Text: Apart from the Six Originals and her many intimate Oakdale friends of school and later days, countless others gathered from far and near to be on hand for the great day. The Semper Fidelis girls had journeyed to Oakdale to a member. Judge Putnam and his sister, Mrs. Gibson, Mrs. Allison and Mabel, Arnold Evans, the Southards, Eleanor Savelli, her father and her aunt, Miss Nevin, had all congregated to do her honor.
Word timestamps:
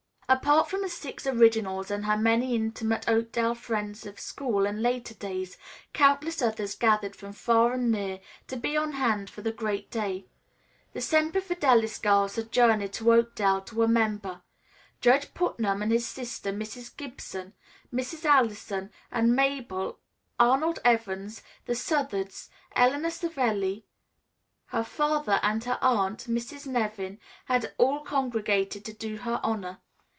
Apart 0.33 0.69
from 0.69 0.81
the 0.81 0.87
Six 0.87 1.27
Originals 1.27 1.91
and 1.91 2.05
her 2.05 2.15
many 2.15 2.55
intimate 2.55 3.03
Oakdale 3.09 3.53
friends 3.53 4.05
of 4.05 4.17
school 4.17 4.65
and 4.65 4.81
later 4.81 5.13
days, 5.13 5.57
countless 5.91 6.41
others 6.41 6.73
gathered 6.73 7.17
from 7.17 7.33
far 7.33 7.73
and 7.73 7.91
near 7.91 8.21
to 8.47 8.55
be 8.55 8.77
on 8.77 8.93
hand 8.93 9.29
for 9.29 9.41
the 9.41 9.51
great 9.51 9.91
day. 9.91 10.27
The 10.93 11.01
Semper 11.01 11.41
Fidelis 11.41 11.97
girls 11.99 12.37
had 12.37 12.49
journeyed 12.49 12.93
to 12.93 13.11
Oakdale 13.11 13.59
to 13.59 13.83
a 13.83 13.89
member. 13.89 14.41
Judge 15.01 15.33
Putnam 15.33 15.81
and 15.81 15.91
his 15.91 16.07
sister, 16.07 16.53
Mrs. 16.53 16.95
Gibson, 16.95 17.53
Mrs. 17.93 18.23
Allison 18.23 18.89
and 19.11 19.35
Mabel, 19.35 19.99
Arnold 20.39 20.79
Evans, 20.85 21.43
the 21.65 21.75
Southards, 21.75 22.49
Eleanor 22.73 23.11
Savelli, 23.11 23.85
her 24.67 24.85
father 24.85 25.41
and 25.43 25.65
her 25.65 25.77
aunt, 25.81 26.29
Miss 26.29 26.65
Nevin, 26.65 27.19
had 27.47 27.73
all 27.77 27.99
congregated 28.05 28.85
to 28.85 28.93
do 28.93 29.17
her 29.17 29.41
honor. 29.43 29.79